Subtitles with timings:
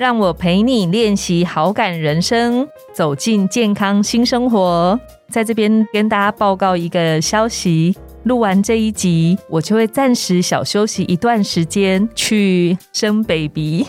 [0.00, 4.98] 让我陪你练习好感人生，走进健康新生活。
[5.28, 7.94] 在这边跟大家报告一个消息。
[8.22, 13.84] 录完这一集，我就会暂时小休息一段时间去生 baby。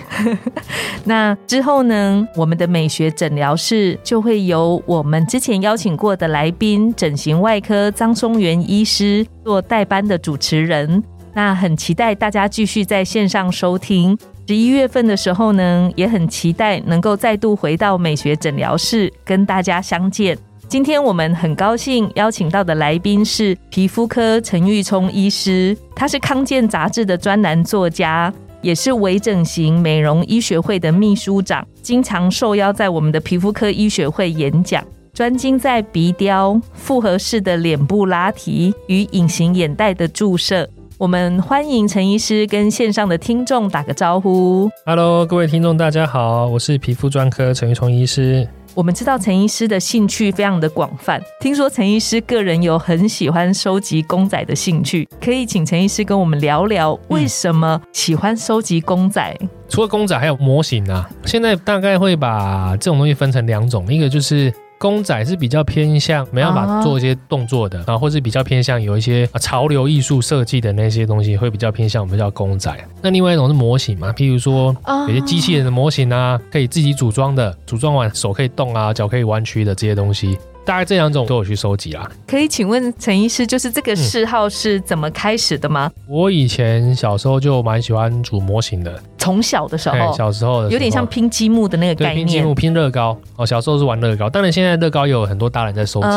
[1.05, 11.01] 那之后呢，我们的美学诊疗室就会由我们之前邀请过的来宾——整形外科张松元医师做代班的主持人。
[11.34, 14.17] 那很期待大家继续在线上收听。
[14.51, 20.37] 十一月份的时候呢，也很期待能够再度回到美学诊疗室跟大家相见。
[20.67, 40.70] 今天我们很高兴邀请到的来宾是皮肤科陈玉聪医师，他是康健杂志的专栏作家，也是微整形美容医学会的秘书长，经常受邀在我们的皮肤科医学会演讲，专精在鼻雕、复合式的脸部拉提与隐形眼袋的注射。
[41.02, 44.70] 我们欢迎陈医师跟线上的听众打个招呼。
[44.85, 48.48] Hello，各位听众，大家好，我是皮肤专科陈玉聪医师。
[48.76, 59.35] 我们知道陈医师的兴趣非常的广泛，听说陈医师个人有很喜欢收集公仔的兴趣，可以请陈医师跟我们聊聊为什么喜欢收集公仔？
[59.68, 61.10] 除了公仔，还有模型啊。
[61.26, 64.53] 现在大概会把这种东西分成两种，一个就是。
[64.81, 72.75] 公仔是比较偏向没办法做一些动作的啊，或是比较偏向有一些潮流艺术设计的那些东西，会比较偏向我们叫公仔。
[73.00, 74.75] 那另外一种是模型嘛，譬如说
[75.07, 80.35] 有些机器人的模型啊，可以自己组装的，组装完手可以动啊，脚可以弯曲的这些东西。
[80.63, 82.09] 大概这两种都有去收集啦。
[82.28, 85.91] 可以请问陈医师，就是这个嗜好是怎么开始的吗？
[86.07, 89.01] 我以前小时候就蛮喜欢组模型的。
[89.22, 92.25] 从小的时候，小时候有点像拼积木的那个概念。
[92.25, 93.15] 拼积木、拼乐高。
[93.35, 96.07] 哦，小时候是玩乐高，当然现在乐高有很多大人在收集。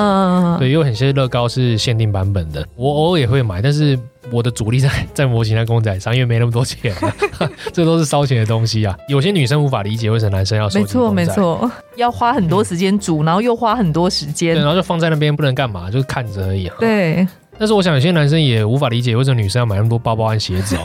[0.58, 3.98] 对，有很些乐高是限定版本的，我偶尔也会买，但是。
[4.32, 6.94] 我的主力在 在模型、在公仔上，因为没那么多钱，
[7.74, 8.96] 这都是烧钱的东西啊。
[9.06, 16.70] 有些女生无法理解为什么男生要收集没错，没错，要花很多时间煮，然后又花很多时间，然后就放在那边不能干嘛，就是看着而已。
[16.80, 17.28] 对。
[17.58, 20.80] 但是我想有些男生也无法理解为什么女生要买那么多包包和鞋子哦，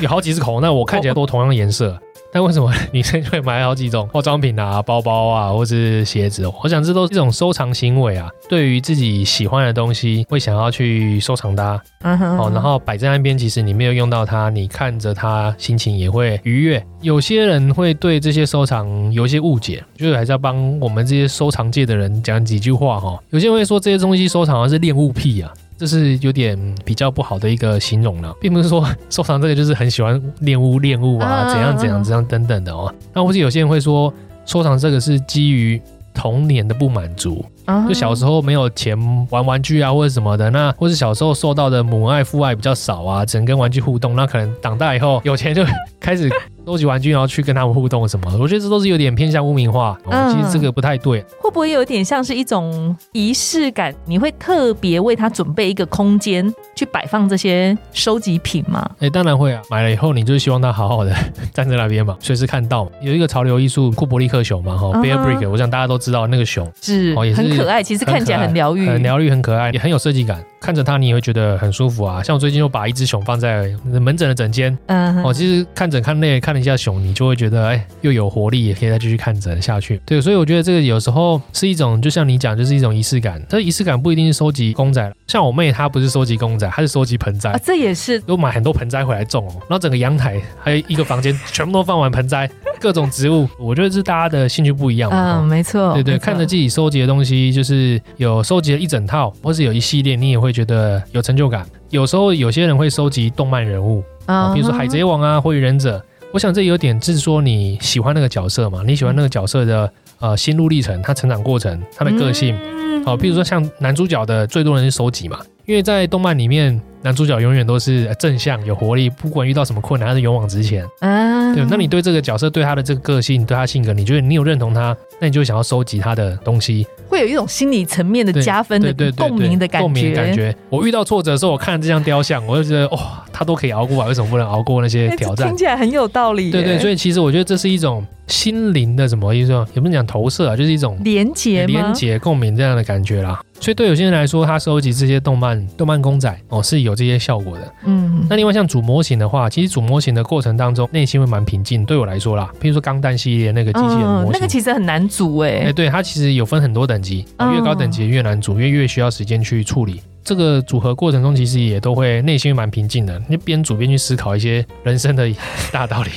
[0.00, 1.98] 有好几只口红，那我看起来都同样颜色。
[2.30, 6.46] 但为什么女生会买好几种化妆品啊、包包啊，或是鞋子？
[6.62, 8.28] 我想这都是一种收藏行为啊。
[8.50, 11.80] 对于自己喜欢的东西，会想要去收藏它。
[12.02, 12.36] 嗯哼。
[12.36, 16.84] 哦，然后摆在那边，其实你没有用到它，你看着它，心情也会愉悦。
[17.00, 23.18] 有些人会对这些收藏有一些误解，就是还是要帮我们这些收藏界的人讲几句话哈。
[23.30, 25.50] 有些人会说这些东西收藏的是恋物癖啊。
[25.78, 32.92] 这是有点比较不好的一个形容了，并不是说 收藏这个就是很喜欢恋物恋物啊，怎样怎样怎样等等的哦。
[33.14, 34.12] 那或者有些人会说
[34.44, 35.80] 收藏这个是基于
[36.12, 37.44] 童年的不满足，
[37.88, 38.96] 就小时候没有钱
[39.30, 45.64] 玩玩具啊或者什么的，那 或是小时候受到的母爱父爱比较少啊，只能跟玩具互动，那可能长大以后有钱就
[46.00, 46.30] 开始。
[46.68, 48.30] 收集玩具，然后去跟他们互动什么？
[48.38, 49.98] 我觉得这都是有点偏向污名化。
[50.10, 51.22] 嗯，其实这个不太对。
[51.40, 53.94] 会不会有点像是一种仪式感？
[54.04, 58.86] 你会特别为他准备一个空间去摆放这些收集品吗？
[58.98, 59.62] 哎，当然会啊！
[59.70, 61.16] 买了以后，你就希望他好好的
[61.54, 62.86] 站在那边嘛，随时看到。
[63.00, 67.82] 有一个潮流艺术库伯利克熊嘛，哈，Bear Brick，我想大家都知道那个熊是，哦也是很可爱。
[67.82, 70.42] 其实看起来很疗愈，很疗愈，很可爱，也很有设计感。
[70.60, 72.20] 看着它，你也会觉得很舒服啊。
[72.22, 80.00] 像我最近又把一只熊放在门诊的诊间，嗯，哦，其实看诊看累，看了一下熊，你就会觉得，哎，又有活力，也可以再继续看诊下去。
[80.04, 83.40] 对，所以我觉得这个有时候是一种，就像你讲，就是一种仪式感。
[83.48, 89.52] 这仪式感不一定是收集公仔，像我妹她不是收集公仔，她是收集盆栽，这也是，都买很多盆栽回来种哦。
[89.60, 93.48] 然后整个阳台还有一个房间，全部都放完盆栽，各种植物。
[93.60, 95.08] 我觉得是大家的兴趣不一样。
[95.12, 101.22] 嗯，没错，对对，看着自己收集的东西，就是有收集了一整套，或是有一系列，你也会觉得有。
[101.28, 106.02] 成就感，有时候有些人会收集动漫人物啊，比如说海贼王啊，火影忍者。
[106.32, 112.56] 我想这有点是说你喜欢那个角色嘛，你喜欢那个角色的呃心路历程，他成长过程，他的个性。
[113.04, 115.38] 好，比如说像男主角的最多人是收集嘛，
[115.68, 120.82] 因为在动漫里面，男主角永远都是正向有活力，不管遇到什么困难，他是勇往直前。
[121.00, 126.86] 啊，对，那你对这个角色，对他的这个个性，对他性格，你觉得你有认同他，那你就想要收集他的东西。
[127.06, 129.84] 会有一种心理层面的加分的共鸣的感觉。
[129.84, 130.56] 共鸣感觉。
[130.70, 135.48] 我遇到挫折的时候，我看这张雕像，我就觉得哇，他都可以熬过来，为什么不能熬过那些挑战？
[135.48, 136.50] 听起来很有道理。
[136.50, 139.52] 对对，所以其实我觉得这是一种心灵的什么意思？
[139.74, 141.66] 也不是讲投射啊，就是一种连结吗？
[141.66, 143.40] 连结共鸣这样的感觉啦。
[143.60, 147.74] 所以对有些人来说，他收集这些动漫、动漫公仔哦，是有这些效果的。
[147.84, 151.84] 嗯，那另外像组模型的话，其实组模型的过程当中，内心会蛮平静。
[151.84, 160.00] 对我来说啦，譬如说钢弹系列那个机器人模型，嗯那个其实很难组哎、哎，对，它其实有分很多等级，嗯越高等级越难组，因为越需要时间去处理。
[160.22, 165.28] 这个组合过程中，其实也都会内心蛮平静的，你边组边去思考一些人生的
[165.72, 166.10] 大道理。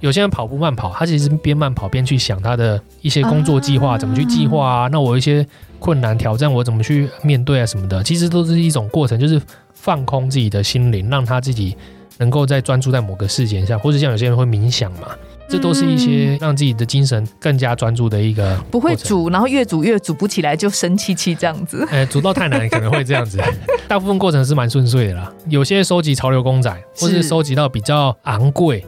[0.00, 4.88] 有些人跑步慢跑，他其实边慢跑边去想他的一些工作计划，怎么去计划啊？
[4.88, 5.46] 那我一些
[5.78, 9.40] 困难挑战，我怎么去面对啊什么的，其实都是一种过程，就是
[9.74, 11.76] 放空自己的心灵，让他自己
[12.18, 15.08] 能够在专注在某个事件上，或者像有些人会冥想嘛，
[15.50, 18.94] 这都是一些让自己的精神更加专注的一个不会。
[18.94, 21.86] 煮，然后越煮越煮不起来，就生气气这样子。
[21.90, 23.40] 哎，煮到太难可能会这样子，
[23.88, 25.32] 大部分过程是蛮顺遂的啦。
[25.48, 28.84] 有些收集潮流公仔，或是是收集到比较昂贵。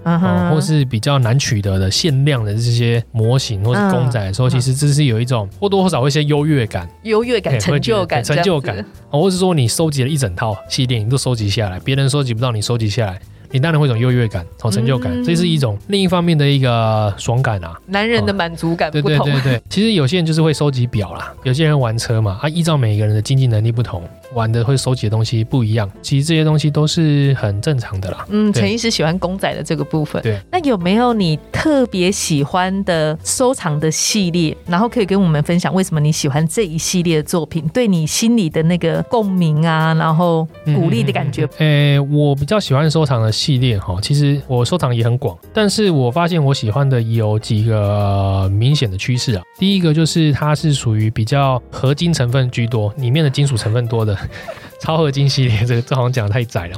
[0.52, 13.18] 或是比较难取得的限量的这些模型或是公仔的时候，嗯其实这是有一种或多或少会一些优越感，优越感、哎成就感、成就感或是说你收集了一整套系列，你都收集下来，别人收集不到，你收集下来，
[13.52, 17.78] 你当然会有一种优越感、哦成就感，嗯这是一种另一方面的一个爽感啊。
[17.86, 19.24] 男人的满足感对不同。
[19.24, 24.02] 对对对，其实有些人就是会收集表啦，有些人玩车嘛，啊，依照每个人的经济能力不同，
[24.34, 25.90] 玩的会收集的东西不一样。
[26.02, 28.26] 其实这些东西都是很正常的啦。
[28.30, 30.22] 嗯，陈医师喜欢公仔的这个部分。
[30.22, 34.56] 对，那有没有你特别喜欢的收藏的系列？
[34.66, 41.48] 然后可以跟我们分享为什么你喜欢这一系列的作品，对你心里的那个共鸣啊，然后鼓励的感觉。
[41.58, 49.42] 诶、我比较喜欢收藏的系列哈，其实我收藏也很广，但是我发现我喜欢的有几个、呃明显的趋势啊。
[49.58, 54.16] 第一个就是它是属于比较合金成分居多，里面的金属成分多的
[54.80, 56.76] 超合金系列，这个这好像讲的太窄了。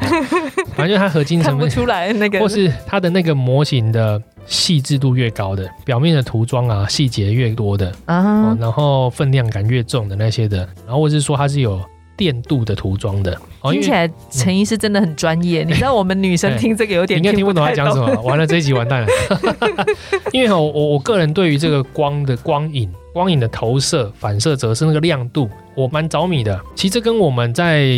[0.77, 11.81] 反正就是它合金看成分，不出来那个或是它的那个模型的细致度越高的，表面的涂装啊细节越多的，哦啊，，然后分量感越重的那些的，然后或是说它是有
[12.17, 15.65] 电镀的涂装的，哦，听起来陈医师真的很专业。
[15.65, 19.09] 你知道我们女生哎听这个有点你应该听不懂他讲什么，完了这一集完蛋了。
[20.33, 26.61] 因为我，我我个人对于这个光的光影、光影的投射、反射、折射那个亮度，我蛮着迷的。
[26.75, 27.89] 其实这跟我们在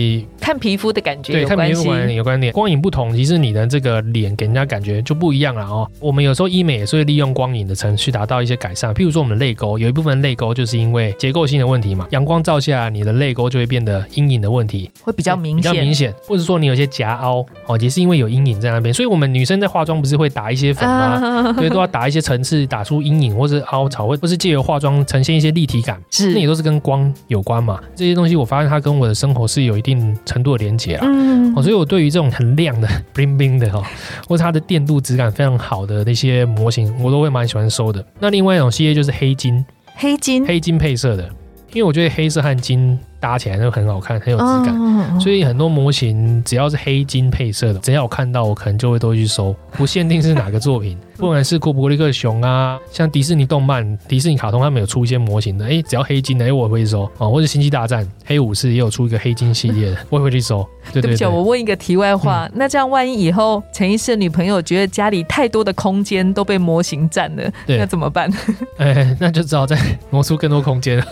[0.40, 5.90] 看皮肤的感觉对看皮肤有关联，光影不同，其实你的这个脸给人家感觉就不一样了哦。
[5.98, 14.88] 我们有时候医美也是会利用光影的程序达到一些改善，譬如说我们的泪沟，有一部分泪沟就是因为结构性的问题嘛，阳光照下，你的泪沟就会变得阴影的问题。
[15.02, 16.14] 会比较明比较明显。
[16.26, 20.94] 或者说你有些夹凹哦，也是因为有阴影在那边，所以我们女生在化妆不是会打一些粉吗？
[20.94, 27.80] 啊，对，都要打一些层次，打出阴影或者凹槽，或或是借由化妆呈现一些立体感，是那也都是跟光有关嘛。
[27.94, 31.06] 这些东西我发现它跟我的生活是有一定程度的连接啊。
[31.08, 33.82] 嗯哦，所以我对于这种很亮的 bling bling 的哈、
[34.28, 38.04] 或者它的电镀质感非常好的那些模型，我都会蛮喜欢收的。
[38.18, 39.64] 那另外一种系列就是黑金，
[39.94, 41.24] 黑金黑金配色的，
[41.72, 44.74] 因为我觉得黑色和金搭起来就很好看，很有质感。
[44.76, 60.66] 哦所以很多模型只要是黑金配色的，只要我看到，我可能就会都会去收，不限定是哪个作品， 不管是库伯利克熊啊，像迪士尼动漫、迪士尼卡通，他们有出一些模型的，哎，只要黑金的，哎，我会去收哦，或者星际大战、黑武士也有出一个黑金系列的， 我也会去收。
[60.92, 68.30] 对不起，我对，问一个题外话，那这样万一以后陈医师的女朋友觉得家里太多的空间都被模型占了，那怎么办？
[68.78, 69.76] 哎，那就只好再
[70.10, 70.98] 挪出更多空间。
[70.98, 71.06] 了，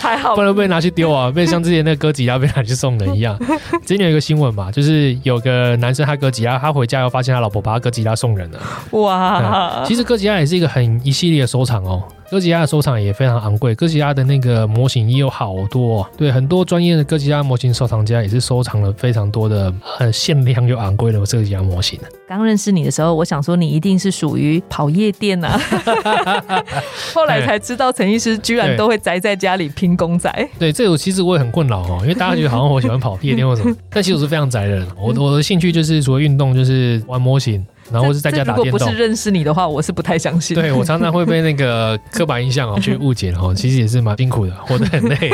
[0.00, 3.38] 还好不然被拿去丢啊，被像之前那个哥吉拉被拿去送人一样。
[3.84, 8.58] 之前有一个新闻嘛，就是有个男生他哥吉拉，他回家又发现他老婆把他哥吉拉送人了。
[8.92, 21.98] 哇，其实哥吉拉也是一个很一系列的收藏哦，哥吉拉的收藏也非常昂贵，哥吉拉的那个模型也有好多、哦，对，很多专业的哥吉拉模型收藏家也是收藏了非常多的很限量又昂贵的哥吉拉模型。
[22.28, 25.60] 刚认识你的时候，我想说你一定是属于跑夜店啊，
[27.12, 30.48] 后来才知道陈医师居然都会宅在家里拼公仔。
[30.56, 38.96] 对，这个其实我也很困扰哦，因为大家觉得好像我喜欢跑夜店或什么， 但其实我是非常宅的人，我我的兴趣就是除了运动就是玩模型，然后是在家打电动如果不是。
[38.96, 40.54] 认识你的话，我是不太相信。
[40.54, 45.30] 对我常常会被那个刻板印象哦 去误解哦，其实也是蛮辛苦的，活得很累。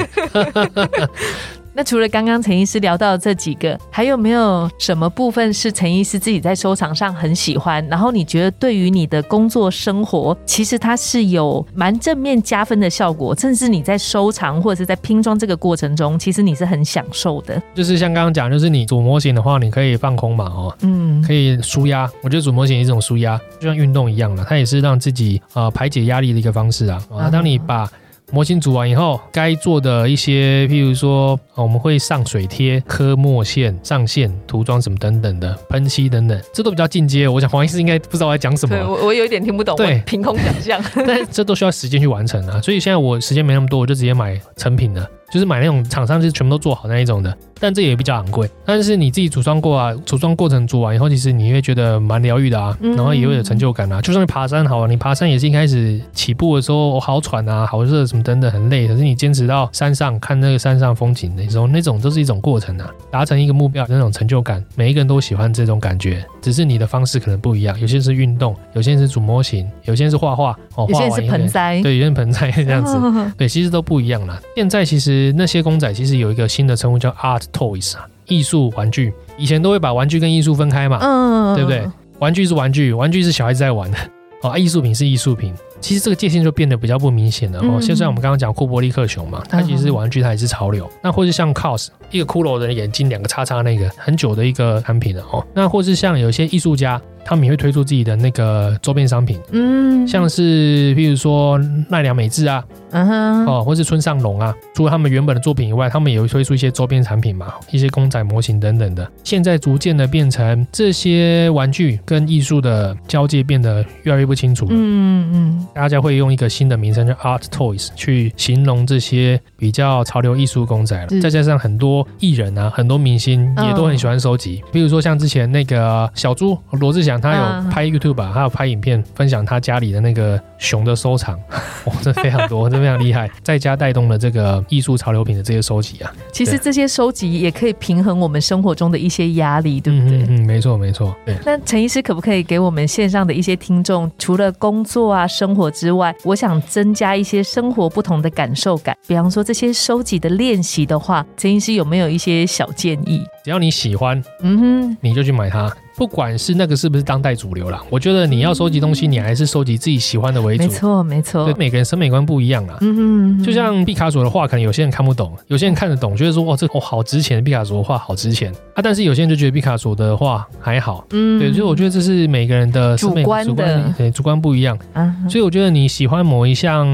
[1.76, 7.86] 那除了刚刚陈医师聊到的这几个，还有没有什么部分是陈医师自己在收藏上很喜欢？
[7.86, 17.62] 然后你觉得对于你的工作生活，其实它是有蛮正面加分的效果，甚至你在收藏或者是在拼装这个过程中，其实你是很享受的。
[17.74, 26.96] 就是像刚刚讲，就是你组模型的话，你可以放空嘛哦，嗯，可以舒压，我觉得组模型也是一种舒压，就像运动一样了，它也是让自己呃排解压力的一个方式啊。
[27.10, 27.86] 啊，嗯当你把
[28.32, 37.28] 模型组完以后，该做的一些，譬如说，呃我们会上水贴、刻墨线、上线、涂装什么等等的，喷漆等等，这都比较进阶。
[37.28, 40.82] 我想黄医师应该不知道我在讲什么对，我我有一点听不懂，对凭空想象。
[41.06, 42.60] 但这都需要时间去完成啊。
[42.60, 47.36] 所以现在我时间没那么多，我就直接买成品的，就是买那种厂商就是全部都做好那一种的。
[47.58, 48.46] 但这也比较昂贵。
[48.66, 53.98] 但是你自己组装过啊，组装过程组完以后，其实你会觉得蛮疗愈的啊，嗯然后也会有成就感啊。
[54.02, 58.86] 就算你爬山好啊，你爬山也是一开始起步的时候好喘啊、好热什么等等，很累。
[58.86, 67.80] 可是你坚持到山上看那个山上风景的时候，那种都是一种过程啊，达成一个目标那种成就感，每一个人都喜欢这种感觉，只是你的方式可能不一样。
[67.80, 72.96] 有些是运动，有些是组模型，有些是画画，哦，有些是盆栽，对，有些盆栽这样子。
[72.96, 74.38] 哦 对，其实都不一样啦。
[74.54, 79.12] 现在其实那些公仔其实有一个新的称呼叫 art toys 啊，艺术玩具。
[79.38, 81.86] 以前都会把玩具跟艺术分开嘛，嗯对不对？
[82.18, 83.98] 玩具是玩具，玩具是小孩子在玩的，
[84.42, 85.52] 哦，啊艺术品是艺术品。
[85.78, 87.74] 其实这个界限就变得比较不明显了哦。
[87.74, 90.90] 嗯就像我们刚刚讲库伯利克熊嘛，它其实是玩具，它也是潮流。
[91.02, 95.46] 那或是像 cos 一个骷髅的眼睛，两个叉叉那个很久的一个产品了哦。
[95.52, 109.10] 那或是像有些艺术家，他们也会推出自己的那个周边商品，嗯，像是譬如说奈良美智啊，嗯哼，哦，或是村上隆啊，除了他们原本的作品以外，他们也会推出一些周边产品嘛，一些公仔模型等等的。
[109.24, 114.70] 现在逐渐的变成这些玩具跟艺术的交界变得越来越不清楚了。
[114.72, 121.08] 嗯嗯大家会用一个新的名称叫 Art Toys 去形容这些比较潮流艺术公仔了。
[121.20, 124.62] 再加上很多艺人啊，很多明星也都很喜欢收集。
[124.72, 131.38] 比如说像之前那个小猪罗志祥，他嗯有拍 YouTube，啊他有拍影片分享他家里的那个熊的收藏，
[131.86, 133.30] 哇，这非常多，这非常厉害。
[133.42, 140.18] 在家带动了这个艺术潮流品的这些收集啊，其实这些收集也可以平衡我们生活中的一些压力，对不对？
[140.18, 141.36] 嗯嗯嗯，没错没错，对。
[141.44, 153.24] 那陈医师可不可以给我们线上的一些听众，除了工作啊、生活之外，我想增加一些生活不同的感受感，比方说这些收集的练习的话，陈医师有没有一些小建议？
[153.44, 157.82] 只要你喜欢，嗯哼，你就去买它，不管是那个是不是当代主流啦。
[157.88, 160.64] 我觉得你要收集东西，你还是收集自己喜欢的为主。
[160.64, 162.76] 没错没对错，，每个人审美观不一样啦。
[162.82, 168.82] 嗯嗯，就像毕卡索的画，可能有些人看不懂，有些人看得懂，觉得说哇，这哦好值钱，毕卡索的画好值钱啊。
[168.82, 174.78] 但是有些人就觉得毕卡索的画还好，嗯对，所以我觉得这是每个人的审美主观的主观对主观不一样。
[174.92, 176.86] 啊所以我觉得你喜欢某一项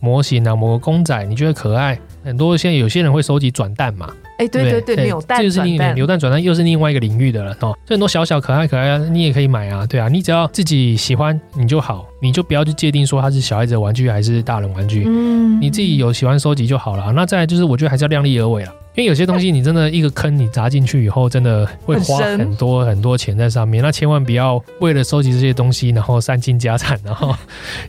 [0.00, 7.76] 模型啊，某个公仔，你觉得可爱，很多现在有些人会收集转蛋嘛，哎，对对对，扭蛋这就是另转蛋，扭蛋转蛋又是另外一个领域的了哦。
[7.84, 17.12] 这很多小小可爱可爱啊，你也可以买啊，对啊，你只要自己喜欢你就好，你就不要去界定说它是小孩子的玩具还是大人玩具，嗯你自己有喜欢收集就好了。
[17.12, 18.72] 那再来就是，我觉得还是要量力而为了。
[18.94, 23.80] 因为有些东西你真的一个坑你砸进去以后，真的会花很多很多钱在上面。
[23.80, 27.32] 那千万不要为了收集这些东西，然后散尽家产，然后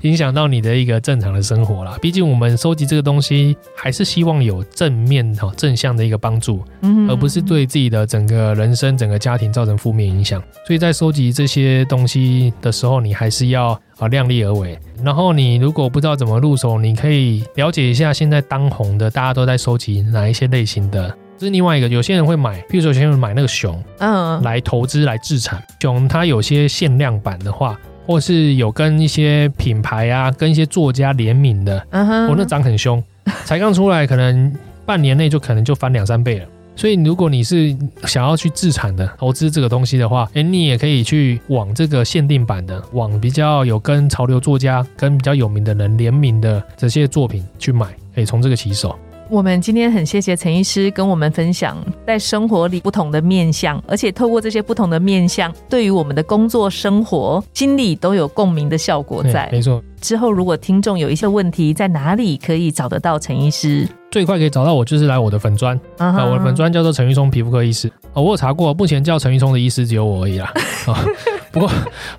[0.01, 1.97] 影响到你的一个正常的生活啦。
[1.99, 10.39] 毕竟我们收集这个东西，还是希望有正面哈正向的一个帮助，嗯而不是对自己的整个人生、整个家庭造成负面影响。
[10.67, 14.77] 所以在收集这些东西的时候，你还是要啊量力而为。
[15.03, 21.13] 然后你如果不知道怎么入手，你可以了解一下现在当红的，大家都在收集哪一些类型的。
[21.37, 25.63] 这是另外一个，有些人会买，譬如说有些人买那个熊嗯来投资来自产。
[25.79, 33.01] 熊它有些限量版的话，或是有跟一些品牌啊、跟一些作家联名的，嗯哼哦，那涨很凶，
[33.45, 34.53] 才刚出来，可能
[34.85, 36.45] 半年内就可能就翻两三倍了。
[36.79, 48.97] 所以，如果你是想要去自产的投资这个东西的话，哎，你也可以去往这个限定版的，往比较有跟潮流作家、跟比较有名的人联名的这些作品去买，可以从这个起手。
[49.29, 59.47] 我们今天很谢谢陈医师跟我们分享在生活里不同的面向，而且透过这些不同的面向，对于我们的工作、生活、心理都有共鸣的效果在。
[59.51, 63.87] 没错，之后如果听众有一些问题，在哪里可以找得到陈医师？
[64.09, 70.51] 最快可以找到我就是来我的粉砖啊啊，我的粉砖叫做陈玉聪皮肤科医师哦，我有查过，目前叫陈玉聪的医师只有我而已啦。
[70.87, 71.05] 啊，
[71.53, 71.69] 不过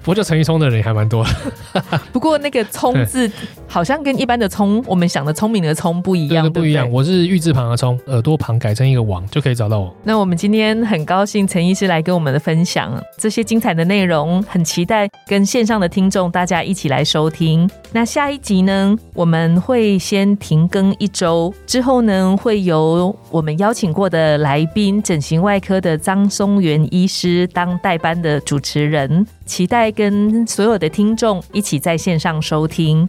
[0.00, 2.00] 不过叫陈玉聪的人也还蛮多的。
[2.12, 3.28] 不过那个“聪”字
[3.70, 6.90] 好像跟一般的“聪”，我们想的聪明的“聪”不一样，对不一样。
[6.90, 9.94] 我是玉字旁的聪，耳朵旁改成一个王就可以找到我。
[10.02, 17.70] 那我们今天很高兴陈医师来跟我们的分享这些精彩的内容，很期待跟线上的听众大家一起来收听。
[17.92, 33.08] 那下一集呢，我们会先停更一周，之后呢会由我们邀请过的来宾，整形外科的张松元医师当代班的主持人，期待跟所有的听众一起在线上收听。